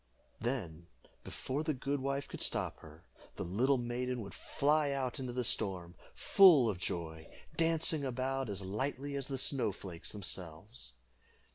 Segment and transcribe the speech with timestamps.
[0.39, 0.87] Then,
[1.23, 3.03] before the good wife could stop her,
[3.35, 8.63] the little maiden would fly out into the storm, full of joy, dancing about as
[8.63, 10.93] lightly as the snow flakes themselves.